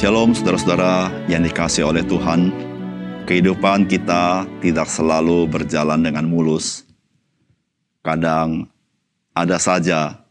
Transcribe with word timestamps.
Shalom 0.00 0.32
saudara-saudara 0.32 1.12
yang 1.28 1.44
dikasih 1.44 1.84
oleh 1.84 2.00
Tuhan. 2.00 2.48
Kehidupan 3.28 3.84
kita 3.84 4.48
tidak 4.64 4.88
selalu 4.88 5.44
berjalan 5.44 6.00
dengan 6.00 6.24
mulus. 6.24 6.88
Kadang 8.00 8.64
ada 9.36 9.60
saja 9.60 10.24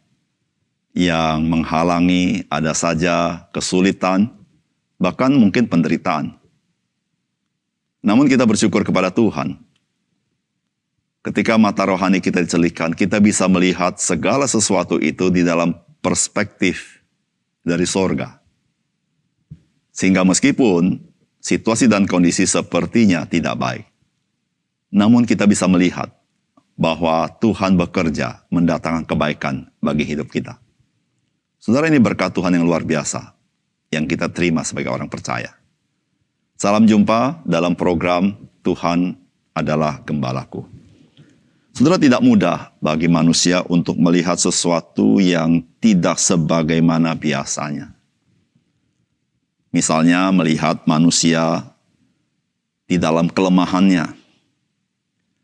yang 0.98 1.46
menghalangi, 1.46 2.50
ada 2.50 2.74
saja 2.74 3.46
kesulitan, 3.54 4.34
bahkan 4.98 5.30
mungkin 5.38 5.70
penderitaan. 5.70 6.34
Namun 8.02 8.26
kita 8.26 8.50
bersyukur 8.50 8.82
kepada 8.82 9.14
Tuhan. 9.14 9.54
Ketika 11.22 11.62
mata 11.62 11.86
rohani 11.86 12.18
kita 12.18 12.42
dicelikan, 12.42 12.90
kita 12.98 13.22
bisa 13.22 13.46
melihat 13.46 14.02
segala 14.02 14.50
sesuatu 14.50 14.98
itu 14.98 15.30
di 15.30 15.46
dalam 15.46 15.78
perspektif 16.02 17.06
dari 17.62 17.86
sorga 17.86 18.39
sehingga 20.00 20.24
meskipun 20.24 20.96
situasi 21.44 21.92
dan 21.92 22.08
kondisi 22.08 22.48
sepertinya 22.48 23.28
tidak 23.28 23.60
baik, 23.60 23.86
namun 24.96 25.28
kita 25.28 25.44
bisa 25.44 25.68
melihat 25.68 26.08
bahwa 26.80 27.28
Tuhan 27.44 27.76
bekerja 27.76 28.48
mendatangkan 28.48 29.04
kebaikan 29.04 29.68
bagi 29.84 30.08
hidup 30.08 30.32
kita. 30.32 30.56
Saudara 31.60 31.92
ini 31.92 32.00
berkat 32.00 32.32
Tuhan 32.32 32.56
yang 32.56 32.64
luar 32.64 32.88
biasa 32.88 33.36
yang 33.92 34.08
kita 34.08 34.32
terima 34.32 34.64
sebagai 34.64 34.88
orang 34.88 35.12
percaya. 35.12 35.52
Salam 36.56 36.88
jumpa 36.88 37.44
dalam 37.44 37.76
program 37.76 38.40
Tuhan 38.64 39.20
adalah 39.52 40.00
gembalaku. 40.08 40.64
Saudara 41.76 42.00
tidak 42.00 42.24
mudah 42.24 42.72
bagi 42.80 43.12
manusia 43.12 43.68
untuk 43.68 44.00
melihat 44.00 44.40
sesuatu 44.40 45.20
yang 45.20 45.60
tidak 45.84 46.16
sebagaimana 46.16 47.20
biasanya. 47.20 47.99
Misalnya 49.70 50.34
melihat 50.34 50.82
manusia 50.90 51.62
di 52.90 52.98
dalam 52.98 53.30
kelemahannya, 53.30 54.10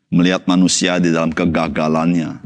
melihat 0.09 0.50
manusia 0.50 0.98
di 0.98 1.14
dalam 1.14 1.30
kegagalannya, 1.30 2.42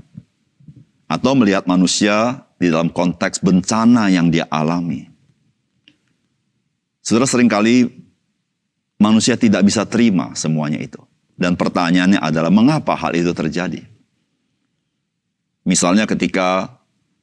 atau 1.08 1.32
melihat 1.34 1.64
manusia 1.64 2.44
di 2.60 2.68
dalam 2.68 2.92
konteks 2.92 3.40
bencana 3.40 4.12
yang 4.12 4.28
dia 4.28 4.44
alami. 4.52 5.08
Saudara 7.00 7.26
sering 7.26 7.48
kali 7.48 7.88
manusia 9.00 9.40
tidak 9.40 9.64
bisa 9.64 9.88
terima 9.88 10.36
semuanya 10.36 10.78
itu. 10.78 11.00
Dan 11.40 11.56
pertanyaannya 11.56 12.20
adalah 12.20 12.52
mengapa 12.52 13.00
hal 13.00 13.16
itu 13.16 13.32
terjadi? 13.32 13.88
Misalnya 15.64 16.04
ketika 16.04 16.76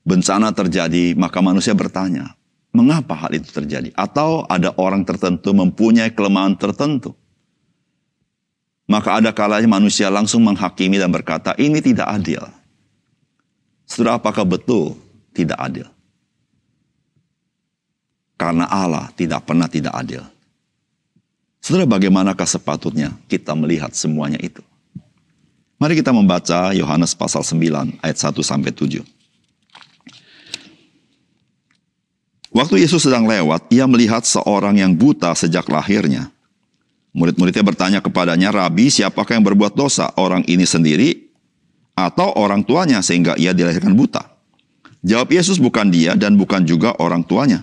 bencana 0.09 0.57
terjadi, 0.57 1.13
maka 1.13 1.45
manusia 1.45 1.77
bertanya, 1.77 2.33
Mengapa 2.77 3.17
hal 3.17 3.33
itu 3.33 3.49
terjadi? 3.49 3.89
Atau 3.97 4.45
ada 4.53 4.77
orang 4.77 5.01
tertentu 5.09 5.57
mempunyai 5.57 6.13
kelemahan 6.13 6.53
tertentu. 6.61 7.17
Maka 8.85 9.17
ada 9.17 9.33
kalanya 9.33 9.65
manusia 9.65 10.13
langsung 10.13 10.45
menghakimi 10.45 11.01
dan 11.01 11.09
berkata, 11.09 11.57
ini 11.57 11.81
tidak 11.81 12.05
adil. 12.05 12.45
Saudara, 13.89 14.21
apakah 14.21 14.45
betul 14.45 14.93
tidak 15.33 15.57
adil? 15.57 15.89
Karena 18.37 18.69
Allah 18.69 19.09
tidak 19.17 19.49
pernah 19.49 19.67
tidak 19.73 19.97
adil. 19.97 20.21
Saudara, 21.65 21.89
bagaimanakah 21.89 22.45
sepatutnya 22.45 23.17
kita 23.27 23.57
melihat 23.57 23.97
semuanya 23.97 24.37
itu? 24.39 24.61
Mari 25.81 25.97
kita 25.97 26.13
membaca 26.13 26.77
Yohanes 26.77 27.17
pasal 27.17 27.41
9 27.41 28.05
ayat 28.05 28.17
1 28.21 28.37
sampai 28.45 28.71
7. 28.71 29.16
Waktu 32.57 32.81
Yesus 32.81 33.05
sedang 33.05 33.29
lewat, 33.29 33.69
ia 33.69 33.85
melihat 33.85 34.25
seorang 34.25 34.81
yang 34.81 34.97
buta 34.97 35.37
sejak 35.37 35.69
lahirnya. 35.69 36.33
Murid-muridnya 37.13 37.61
bertanya 37.61 38.01
kepadanya, 38.01 38.49
Rabi, 38.49 38.89
siapakah 38.89 39.37
yang 39.37 39.45
berbuat 39.45 39.77
dosa? 39.77 40.09
Orang 40.17 40.41
ini 40.49 40.65
sendiri 40.65 41.29
atau 41.93 42.33
orang 42.33 42.65
tuanya 42.65 43.05
sehingga 43.05 43.37
ia 43.37 43.53
dilahirkan 43.53 43.93
buta? 43.93 44.25
Jawab 45.05 45.37
Yesus, 45.37 45.61
bukan 45.61 45.93
dia 45.93 46.17
dan 46.17 46.41
bukan 46.41 46.65
juga 46.65 46.97
orang 46.97 47.21
tuanya. 47.29 47.61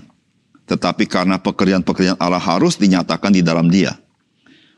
Tetapi 0.70 1.10
karena 1.10 1.42
pekerjaan-pekerjaan 1.42 2.22
Allah 2.22 2.38
harus 2.38 2.78
dinyatakan 2.78 3.34
di 3.34 3.42
dalam 3.42 3.74
dia. 3.74 3.98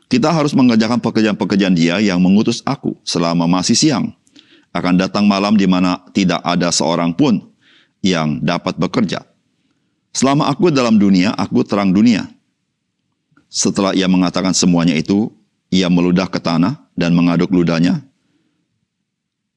Kita 0.08 0.32
harus 0.32 0.56
mengerjakan 0.56 0.96
pekerjaan-pekerjaan 0.96 1.76
dia 1.76 2.00
yang 2.00 2.24
mengutus 2.24 2.64
aku 2.64 2.96
selama 3.04 3.44
masih 3.44 3.76
siang. 3.76 4.16
Akan 4.72 4.96
datang 4.96 5.28
malam 5.28 5.60
di 5.60 5.68
mana 5.68 6.00
tidak 6.16 6.40
ada 6.40 6.72
seorang 6.72 7.12
pun 7.12 7.44
yang 8.00 8.40
dapat 8.40 8.80
bekerja. 8.80 9.35
Selama 10.16 10.48
aku 10.48 10.72
dalam 10.72 10.96
dunia, 10.96 11.36
aku 11.36 11.60
terang 11.60 11.92
dunia. 11.92 12.24
Setelah 13.52 13.92
ia 13.92 14.08
mengatakan 14.08 14.56
semuanya 14.56 14.96
itu, 14.96 15.28
ia 15.68 15.92
meludah 15.92 16.24
ke 16.24 16.40
tanah 16.40 16.88
dan 16.96 17.12
mengaduk 17.12 17.52
ludahnya 17.52 18.00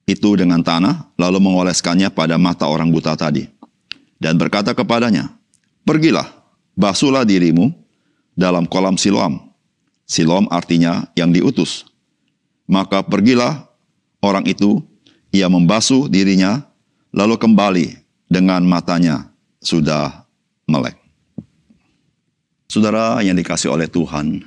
itu 0.09 0.33
dengan 0.33 0.65
tanah, 0.65 1.13
lalu 1.21 1.37
mengoleskannya 1.37 2.09
pada 2.09 2.41
mata 2.41 2.65
orang 2.65 2.89
buta 2.89 3.13
tadi. 3.13 3.45
Dan 4.17 4.41
berkata 4.41 4.73
kepadanya, 4.73 5.29
Pergilah, 5.85 6.25
basuhlah 6.73 7.21
dirimu 7.21 7.69
dalam 8.33 8.65
kolam 8.65 8.97
Siloam. 8.97 9.37
Siloam 10.09 10.49
artinya 10.49 11.05
yang 11.13 11.29
diutus. 11.29 11.85
Maka 12.65 13.05
pergilah 13.05 13.69
orang 14.25 14.49
itu, 14.49 14.81
ia 15.29 15.45
membasuh 15.45 16.09
dirinya, 16.09 16.65
lalu 17.13 17.37
kembali 17.37 17.87
dengan 18.25 18.65
matanya 18.65 19.29
sudah 19.61 20.25
melek. 20.69 20.96
Saudara 22.69 23.18
yang 23.25 23.34
dikasih 23.34 23.74
oleh 23.74 23.90
Tuhan, 23.90 24.46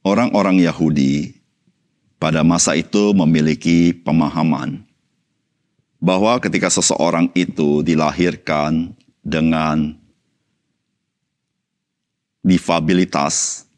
orang-orang 0.00 0.64
Yahudi 0.64 1.36
pada 2.16 2.40
masa 2.40 2.72
itu 2.72 3.12
memiliki 3.12 3.92
pemahaman 3.92 4.80
bahwa 6.00 6.40
ketika 6.40 6.72
seseorang 6.72 7.28
itu 7.36 7.84
dilahirkan 7.84 8.96
dengan 9.20 9.94
difabilitas, 12.42 13.68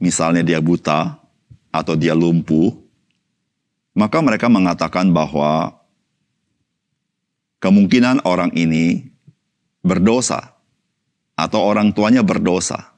misalnya 0.00 0.40
dia 0.40 0.62
buta 0.64 1.20
atau 1.68 1.92
dia 1.92 2.16
lumpuh, 2.16 2.72
maka 3.92 4.22
mereka 4.24 4.48
mengatakan 4.48 5.12
bahwa 5.12 5.76
kemungkinan 7.60 8.24
orang 8.24 8.52
ini 8.56 9.15
berdosa 9.86 10.58
atau 11.38 11.62
orang 11.62 11.94
tuanya 11.94 12.26
berdosa 12.26 12.96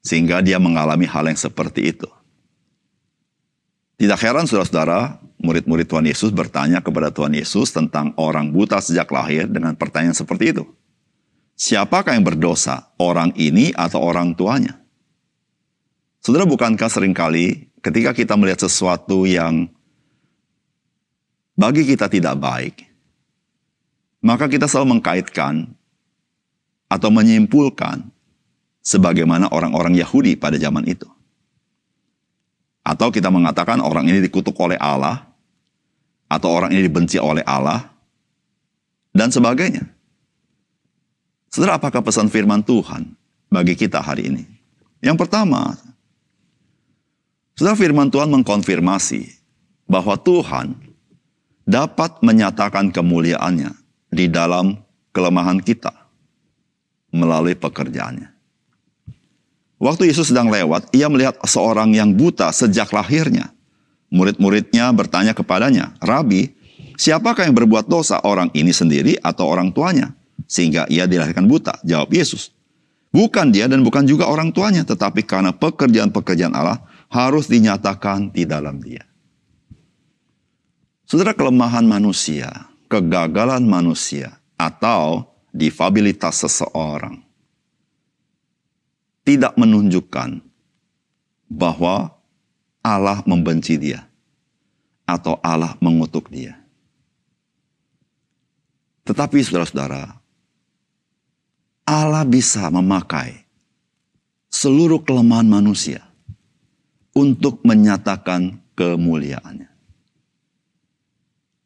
sehingga 0.00 0.40
dia 0.40 0.56
mengalami 0.56 1.04
hal 1.04 1.28
yang 1.28 1.36
seperti 1.36 1.92
itu. 1.92 2.08
Tidak 4.00 4.18
heran 4.18 4.50
saudara-saudara, 4.50 5.22
murid-murid 5.38 5.86
Tuhan 5.86 6.08
Yesus 6.08 6.34
bertanya 6.34 6.82
kepada 6.82 7.14
Tuhan 7.14 7.38
Yesus 7.38 7.70
tentang 7.70 8.16
orang 8.18 8.50
buta 8.50 8.82
sejak 8.82 9.06
lahir 9.14 9.46
dengan 9.46 9.78
pertanyaan 9.78 10.16
seperti 10.16 10.56
itu. 10.56 10.64
Siapakah 11.54 12.18
yang 12.18 12.26
berdosa, 12.26 12.90
orang 12.98 13.30
ini 13.38 13.70
atau 13.70 14.02
orang 14.02 14.34
tuanya? 14.34 14.82
Saudara, 16.18 16.48
bukankah 16.48 16.90
sering 16.90 17.14
kali 17.14 17.70
ketika 17.78 18.10
kita 18.10 18.34
melihat 18.34 18.66
sesuatu 18.66 19.22
yang 19.22 19.70
bagi 21.54 21.86
kita 21.86 22.10
tidak 22.10 22.34
baik, 22.42 22.90
maka 24.24 24.50
kita 24.50 24.66
selalu 24.66 24.98
mengkaitkan 24.98 25.70
atau 26.92 27.08
menyimpulkan 27.08 28.04
sebagaimana 28.84 29.48
orang-orang 29.48 29.96
Yahudi 29.96 30.36
pada 30.36 30.60
zaman 30.60 30.84
itu. 30.84 31.08
Atau 32.84 33.08
kita 33.08 33.32
mengatakan 33.32 33.80
orang 33.80 34.12
ini 34.12 34.20
dikutuk 34.20 34.52
oleh 34.60 34.76
Allah, 34.76 35.24
atau 36.28 36.52
orang 36.52 36.76
ini 36.76 36.84
dibenci 36.84 37.16
oleh 37.16 37.40
Allah, 37.48 37.88
dan 39.16 39.32
sebagainya. 39.32 39.88
Saudara, 41.48 41.80
apakah 41.80 42.04
pesan 42.04 42.28
firman 42.28 42.60
Tuhan 42.60 43.08
bagi 43.48 43.72
kita 43.72 44.04
hari 44.04 44.28
ini? 44.28 44.44
Yang 45.00 45.24
pertama, 45.24 45.78
saudara 47.56 47.78
firman 47.78 48.12
Tuhan 48.12 48.28
mengkonfirmasi 48.28 49.30
bahwa 49.86 50.18
Tuhan 50.18 50.74
dapat 51.62 52.18
menyatakan 52.24 52.90
kemuliaannya 52.90 53.70
di 54.10 54.26
dalam 54.26 54.80
kelemahan 55.14 55.60
kita 55.62 56.01
melalui 57.12 57.54
pekerjaannya. 57.54 58.32
Waktu 59.82 60.08
Yesus 60.08 60.30
sedang 60.30 60.48
lewat, 60.48 60.94
ia 60.94 61.10
melihat 61.10 61.36
seorang 61.42 61.90
yang 61.92 62.14
buta 62.14 62.54
sejak 62.54 62.94
lahirnya. 62.94 63.50
Murid-muridnya 64.14 64.88
bertanya 64.94 65.34
kepadanya, 65.34 65.98
Rabi, 65.98 66.54
siapakah 66.94 67.50
yang 67.50 67.56
berbuat 67.56 67.90
dosa, 67.90 68.22
orang 68.22 68.46
ini 68.54 68.70
sendiri 68.70 69.18
atau 69.18 69.50
orang 69.50 69.74
tuanya? 69.74 70.14
Sehingga 70.46 70.86
ia 70.86 71.10
dilahirkan 71.10 71.50
buta. 71.50 71.82
Jawab 71.82 72.14
Yesus, 72.14 72.54
bukan 73.10 73.50
dia 73.50 73.66
dan 73.66 73.82
bukan 73.82 74.06
juga 74.06 74.30
orang 74.30 74.54
tuanya, 74.54 74.86
tetapi 74.86 75.26
karena 75.26 75.50
pekerjaan-pekerjaan 75.50 76.54
Allah 76.54 76.78
harus 77.10 77.50
dinyatakan 77.50 78.30
di 78.30 78.46
dalam 78.46 78.78
dia. 78.78 79.02
Saudara 81.10 81.34
kelemahan 81.34 81.84
manusia, 81.84 82.70
kegagalan 82.86 83.66
manusia, 83.66 84.38
atau 84.54 85.31
difabilitas 85.52 86.42
seseorang 86.42 87.20
tidak 89.22 89.54
menunjukkan 89.54 90.42
bahwa 91.46 92.16
Allah 92.82 93.22
membenci 93.28 93.78
dia 93.78 94.08
atau 95.06 95.38
Allah 95.44 95.78
mengutuk 95.78 96.26
dia. 96.32 96.58
Tetapi 99.06 99.38
saudara-saudara, 99.44 100.18
Allah 101.86 102.24
bisa 102.26 102.66
memakai 102.72 103.44
seluruh 104.48 105.02
kelemahan 105.02 105.46
manusia 105.46 106.02
untuk 107.12 107.60
menyatakan 107.66 108.62
kemuliaannya. 108.74 109.70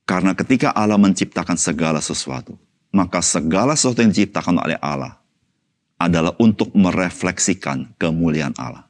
Karena 0.07 0.33
ketika 0.39 0.71
Allah 0.71 0.97
menciptakan 0.97 1.59
segala 1.59 1.99
sesuatu, 1.99 2.57
maka 2.97 3.21
segala 3.21 3.77
sesuatu 3.77 4.01
yang 4.01 4.09
diciptakan 4.09 4.57
oleh 4.57 4.81
Allah 4.81 5.21
adalah 6.01 6.33
untuk 6.41 6.73
merefleksikan 6.73 7.93
kemuliaan 8.01 8.57
Allah. 8.57 8.89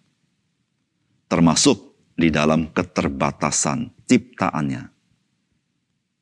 Termasuk 1.26 1.98
di 2.14 2.30
dalam 2.30 2.70
keterbatasan 2.70 3.90
ciptaannya. 4.06 4.94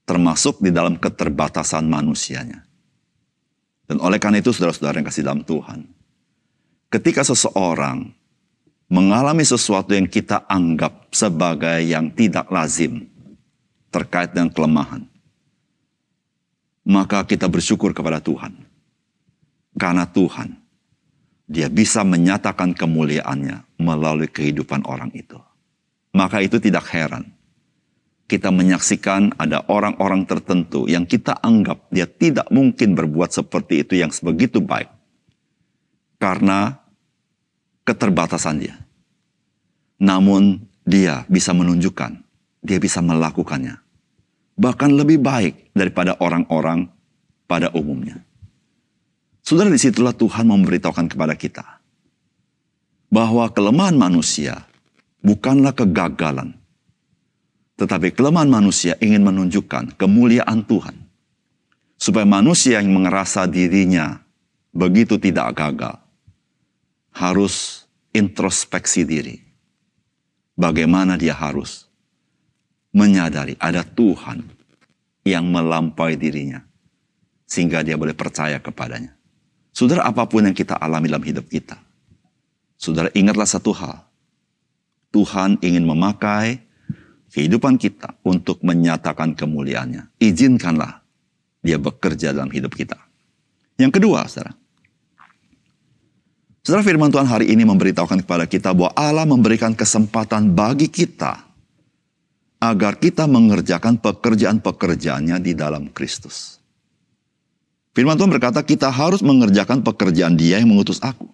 Termasuk 0.04 0.64
di 0.64 0.72
dalam 0.72 0.96
keterbatasan 0.96 1.84
manusianya. 1.84 2.64
Dan 3.84 4.00
oleh 4.00 4.16
karena 4.16 4.40
itu 4.40 4.52
saudara-saudara 4.52 5.00
yang 5.00 5.08
kasih 5.08 5.24
dalam 5.24 5.44
Tuhan. 5.44 5.84
Ketika 6.88 7.20
seseorang 7.20 8.12
mengalami 8.88 9.44
sesuatu 9.44 9.92
yang 9.92 10.08
kita 10.08 10.48
anggap 10.48 11.12
sebagai 11.12 11.84
yang 11.84 12.12
tidak 12.12 12.48
lazim 12.48 13.08
terkait 13.92 14.32
dengan 14.32 14.52
kelemahan, 14.52 15.04
maka 16.84 17.24
kita 17.24 17.48
bersyukur 17.48 17.96
kepada 17.96 18.20
Tuhan. 18.20 18.52
Karena 19.74 20.06
Tuhan, 20.06 20.54
dia 21.44 21.68
bisa 21.68 22.06
menyatakan 22.06 22.72
kemuliaannya 22.72 23.80
melalui 23.80 24.30
kehidupan 24.30 24.86
orang 24.86 25.10
itu. 25.12 25.36
Maka 26.14 26.40
itu 26.40 26.62
tidak 26.62 26.86
heran. 26.94 27.34
Kita 28.24 28.48
menyaksikan 28.48 29.36
ada 29.36 29.60
orang-orang 29.68 30.24
tertentu 30.24 30.88
yang 30.88 31.04
kita 31.04 31.36
anggap 31.44 31.92
dia 31.92 32.08
tidak 32.08 32.48
mungkin 32.48 32.96
berbuat 32.96 33.28
seperti 33.34 33.84
itu 33.84 34.00
yang 34.00 34.08
sebegitu 34.08 34.64
baik. 34.64 34.88
Karena 36.16 36.72
keterbatasan 37.84 38.64
dia. 38.64 38.80
Namun 40.00 40.64
dia 40.88 41.28
bisa 41.28 41.52
menunjukkan, 41.52 42.24
dia 42.64 42.78
bisa 42.80 43.04
melakukannya. 43.04 43.83
Bahkan 44.54 44.90
lebih 44.94 45.18
baik 45.18 45.74
daripada 45.74 46.14
orang-orang 46.22 46.86
pada 47.50 47.70
umumnya. 47.74 48.22
Saudara 49.44 49.68
di 49.68 49.76
situlah 49.76 50.14
Tuhan 50.14 50.46
memberitahukan 50.48 51.10
kepada 51.10 51.34
kita. 51.34 51.66
Bahwa 53.10 53.50
kelemahan 53.50 53.94
manusia 53.98 54.66
bukanlah 55.20 55.74
kegagalan. 55.74 56.54
Tetapi 57.74 58.14
kelemahan 58.14 58.48
manusia 58.48 58.94
ingin 59.02 59.26
menunjukkan 59.26 59.98
kemuliaan 59.98 60.62
Tuhan. 60.64 60.96
Supaya 61.98 62.26
manusia 62.26 62.78
yang 62.78 62.94
merasa 62.94 63.46
dirinya 63.50 64.22
begitu 64.70 65.18
tidak 65.18 65.54
gagal. 65.58 65.98
Harus 67.14 67.86
introspeksi 68.14 69.02
diri 69.02 69.44
bagaimana 70.54 71.18
dia 71.18 71.34
harus 71.34 71.83
menyadari 72.94 73.58
ada 73.58 73.82
Tuhan 73.82 74.46
yang 75.26 75.44
melampaui 75.50 76.14
dirinya 76.14 76.62
sehingga 77.44 77.82
dia 77.82 77.98
boleh 77.98 78.14
percaya 78.14 78.62
kepadanya. 78.62 79.12
Saudara 79.74 80.06
apa 80.06 80.24
pun 80.30 80.46
yang 80.46 80.54
kita 80.54 80.78
alami 80.78 81.10
dalam 81.10 81.26
hidup 81.26 81.50
kita. 81.50 81.74
Saudara 82.78 83.10
ingatlah 83.12 83.44
satu 83.44 83.74
hal. 83.74 84.06
Tuhan 85.10 85.58
ingin 85.62 85.82
memakai 85.82 86.62
kehidupan 87.34 87.74
kita 87.78 88.14
untuk 88.22 88.62
menyatakan 88.62 89.34
kemuliaannya. 89.34 90.14
Izinkanlah 90.22 91.02
dia 91.58 91.78
bekerja 91.82 92.30
dalam 92.30 92.50
hidup 92.54 92.70
kita. 92.70 92.98
Yang 93.74 93.98
kedua, 93.98 94.30
saudara. 94.30 94.54
Saudara 96.64 96.80
firman 96.86 97.10
Tuhan 97.12 97.28
hari 97.28 97.50
ini 97.50 97.66
memberitahukan 97.66 98.24
kepada 98.24 98.46
kita 98.48 98.72
bahwa 98.72 98.94
Allah 98.96 99.26
memberikan 99.28 99.76
kesempatan 99.76 100.54
bagi 100.54 100.88
kita 100.88 101.53
agar 102.64 102.96
kita 102.96 103.28
mengerjakan 103.28 104.00
pekerjaan-pekerjaannya 104.00 105.36
di 105.44 105.52
dalam 105.52 105.92
Kristus. 105.92 106.56
Firman 107.92 108.18
Tuhan 108.18 108.32
berkata 108.32 108.64
kita 108.64 108.90
harus 108.90 109.20
mengerjakan 109.20 109.84
pekerjaan 109.84 110.34
dia 110.34 110.58
yang 110.58 110.72
mengutus 110.72 110.98
aku. 111.04 111.28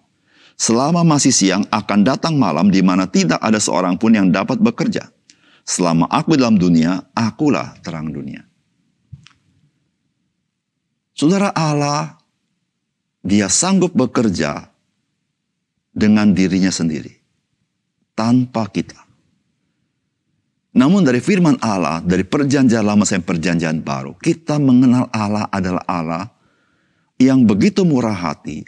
Selama 0.59 1.01
masih 1.01 1.33
siang 1.33 1.63
akan 1.73 2.05
datang 2.05 2.37
malam 2.37 2.69
di 2.69 2.85
mana 2.85 3.09
tidak 3.09 3.41
ada 3.41 3.57
seorang 3.57 3.97
pun 3.97 4.13
yang 4.13 4.29
dapat 4.29 4.61
bekerja. 4.61 5.09
Selama 5.65 6.05
aku 6.05 6.37
dalam 6.37 6.59
dunia, 6.59 7.01
akulah 7.17 7.73
terang 7.81 8.13
dunia. 8.13 8.45
Saudara 11.17 11.49
Allah, 11.53 12.21
dia 13.25 13.49
sanggup 13.49 13.93
bekerja 13.93 14.69
dengan 15.93 16.33
dirinya 16.33 16.69
sendiri. 16.69 17.13
Tanpa 18.13 18.69
kita. 18.69 19.10
Namun 20.71 21.03
dari 21.03 21.19
firman 21.19 21.59
Allah, 21.59 21.99
dari 21.99 22.23
perjanjian 22.23 22.87
lama 22.87 23.03
sampai 23.03 23.27
perjanjian 23.27 23.83
baru, 23.83 24.15
kita 24.15 24.55
mengenal 24.55 25.11
Allah 25.11 25.51
adalah 25.51 25.83
Allah 25.83 26.25
yang 27.19 27.43
begitu 27.43 27.83
murah 27.83 28.15
hati, 28.15 28.63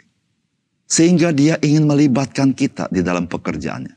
sehingga 0.84 1.32
dia 1.32 1.56
ingin 1.64 1.88
melibatkan 1.88 2.52
kita 2.52 2.92
di 2.92 3.00
dalam 3.00 3.24
pekerjaannya. 3.24 3.96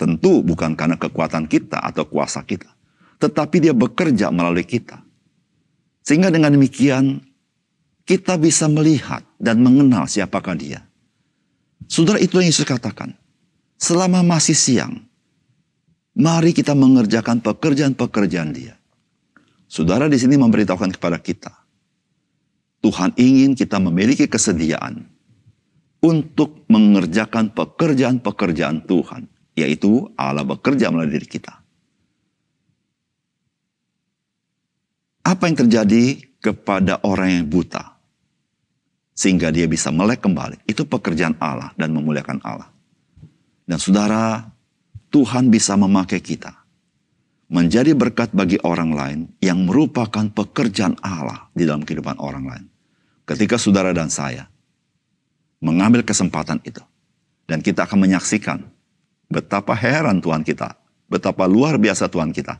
Tentu 0.00 0.40
bukan 0.40 0.72
karena 0.74 0.96
kekuatan 0.96 1.44
kita 1.44 1.78
atau 1.84 2.08
kuasa 2.08 2.40
kita, 2.40 2.72
tetapi 3.20 3.68
dia 3.68 3.76
bekerja 3.76 4.32
melalui 4.32 4.64
kita. 4.64 5.04
Sehingga 6.00 6.32
dengan 6.32 6.56
demikian, 6.56 7.20
kita 8.08 8.40
bisa 8.40 8.64
melihat 8.68 9.24
dan 9.36 9.60
mengenal 9.60 10.08
siapakah 10.08 10.56
dia. 10.56 10.84
Saudara 11.84 12.16
itu 12.16 12.40
yang 12.40 12.48
Yesus 12.48 12.64
katakan. 12.64 13.16
Selama 13.76 14.24
masih 14.24 14.56
siang, 14.56 15.04
mari 16.18 16.54
kita 16.54 16.72
mengerjakan 16.74 17.42
pekerjaan-pekerjaan 17.42 18.50
dia. 18.54 18.74
Saudara 19.66 20.06
di 20.06 20.18
sini 20.18 20.38
memberitahukan 20.38 20.94
kepada 20.94 21.18
kita. 21.18 21.52
Tuhan 22.84 23.16
ingin 23.16 23.56
kita 23.56 23.80
memiliki 23.80 24.28
kesediaan 24.28 25.08
untuk 26.04 26.68
mengerjakan 26.68 27.50
pekerjaan-pekerjaan 27.56 28.84
Tuhan. 28.84 29.30
Yaitu 29.54 30.10
Allah 30.18 30.42
bekerja 30.42 30.90
melalui 30.90 31.14
diri 31.14 31.30
kita. 31.30 31.54
Apa 35.22 35.46
yang 35.46 35.56
terjadi 35.62 36.18
kepada 36.42 36.98
orang 37.06 37.38
yang 37.38 37.46
buta? 37.46 37.94
sehingga 39.14 39.54
dia 39.54 39.64
bisa 39.70 39.94
melek 39.94 40.20
kembali. 40.20 40.66
Itu 40.66 40.84
pekerjaan 40.84 41.38
Allah 41.38 41.70
dan 41.78 41.94
memuliakan 41.94 42.42
Allah. 42.42 42.68
Dan 43.64 43.78
saudara, 43.80 44.44
Tuhan 45.14 45.46
bisa 45.46 45.78
memakai 45.78 46.18
kita 46.18 46.50
menjadi 47.46 47.94
berkat 47.94 48.34
bagi 48.34 48.58
orang 48.66 48.90
lain 48.90 49.20
yang 49.38 49.62
merupakan 49.62 50.26
pekerjaan 50.26 50.98
Allah 51.06 51.46
di 51.54 51.62
dalam 51.62 51.86
kehidupan 51.86 52.18
orang 52.18 52.44
lain. 52.50 52.66
Ketika 53.22 53.54
saudara 53.54 53.94
dan 53.94 54.10
saya 54.10 54.50
mengambil 55.62 56.02
kesempatan 56.02 56.58
itu 56.66 56.82
dan 57.46 57.62
kita 57.62 57.86
akan 57.86 58.10
menyaksikan 58.10 58.66
betapa 59.30 59.70
heran 59.78 60.18
Tuhan 60.18 60.42
kita, 60.42 60.74
betapa 61.06 61.46
luar 61.46 61.78
biasa 61.78 62.10
Tuhan 62.10 62.34
kita, 62.34 62.58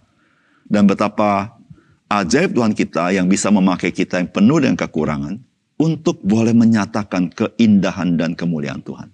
dan 0.70 0.86
betapa 0.86 1.58
ajaib 2.06 2.54
Tuhan 2.54 2.70
kita 2.70 3.18
yang 3.18 3.26
bisa 3.26 3.50
memakai 3.50 3.90
kita 3.90 4.22
yang 4.22 4.30
penuh 4.30 4.62
dengan 4.62 4.78
kekurangan 4.78 5.42
untuk 5.74 6.22
boleh 6.22 6.54
menyatakan 6.54 7.34
keindahan 7.34 8.14
dan 8.14 8.38
kemuliaan 8.38 8.78
Tuhan. 8.78 9.10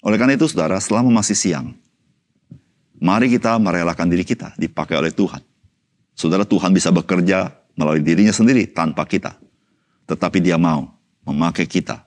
Oleh 0.00 0.16
karena 0.16 0.32
itu 0.38 0.48
saudara, 0.48 0.80
selama 0.80 1.12
masih 1.20 1.36
siang, 1.36 1.76
mari 3.00 3.32
kita 3.32 3.56
merelakan 3.60 4.08
diri 4.08 4.24
kita 4.24 4.56
dipakai 4.56 4.96
oleh 4.96 5.12
Tuhan. 5.12 5.42
Saudara 6.16 6.48
Tuhan 6.48 6.72
bisa 6.72 6.88
bekerja 6.88 7.52
melalui 7.76 8.00
dirinya 8.00 8.32
sendiri 8.32 8.64
tanpa 8.72 9.04
kita. 9.04 9.36
Tetapi 10.08 10.40
dia 10.40 10.56
mau 10.56 10.96
memakai 11.28 11.68
kita 11.68 12.06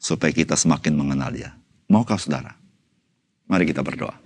supaya 0.00 0.34
kita 0.34 0.58
semakin 0.58 0.92
mengenal 0.96 1.30
dia. 1.30 1.50
Maukah 1.86 2.18
saudara? 2.18 2.56
Mari 3.46 3.70
kita 3.70 3.84
berdoa. 3.84 4.16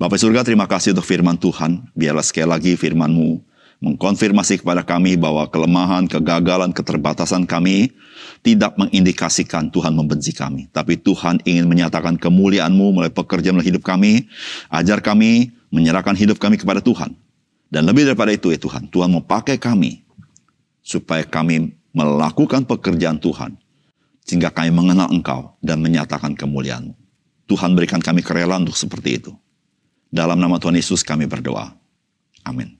Bapak 0.00 0.16
surga 0.16 0.46
terima 0.46 0.64
kasih 0.64 0.96
untuk 0.96 1.04
firman 1.04 1.36
Tuhan. 1.36 1.92
Biarlah 1.92 2.24
sekali 2.24 2.48
lagi 2.48 2.72
firman-Mu 2.76 3.49
mengkonfirmasi 3.80 4.60
kepada 4.60 4.84
kami 4.84 5.16
bahwa 5.16 5.48
kelemahan, 5.48 6.04
kegagalan, 6.04 6.72
keterbatasan 6.72 7.48
kami 7.48 7.92
tidak 8.44 8.76
mengindikasikan 8.76 9.72
Tuhan 9.72 9.96
membenci 9.96 10.36
kami. 10.36 10.68
Tapi 10.68 11.00
Tuhan 11.00 11.40
ingin 11.48 11.64
menyatakan 11.64 12.20
kemuliaan-Mu 12.20 12.92
melalui 12.92 13.12
pekerjaan 13.12 13.56
melalui 13.56 13.72
hidup 13.72 13.84
kami. 13.84 14.28
Ajar 14.68 15.00
kami 15.00 15.52
menyerahkan 15.72 16.12
hidup 16.16 16.36
kami 16.36 16.60
kepada 16.60 16.84
Tuhan. 16.84 17.16
Dan 17.72 17.88
lebih 17.88 18.04
daripada 18.04 18.34
itu 18.34 18.52
ya 18.52 18.58
Tuhan, 18.60 18.90
Tuhan 18.92 19.08
mau 19.14 19.24
pakai 19.24 19.56
kami 19.56 20.02
supaya 20.82 21.22
kami 21.22 21.72
melakukan 21.94 22.66
pekerjaan 22.66 23.20
Tuhan. 23.20 23.56
sehingga 24.24 24.52
kami 24.52 24.70
mengenal 24.70 25.10
Engkau 25.10 25.58
dan 25.58 25.82
menyatakan 25.82 26.38
kemuliaan. 26.38 26.94
Tuhan 27.50 27.74
berikan 27.74 27.98
kami 27.98 28.22
kerelaan 28.22 28.62
untuk 28.62 28.78
seperti 28.78 29.18
itu. 29.18 29.32
Dalam 30.06 30.38
nama 30.38 30.54
Tuhan 30.62 30.78
Yesus 30.78 31.02
kami 31.02 31.26
berdoa. 31.26 31.74
Amin. 32.46 32.79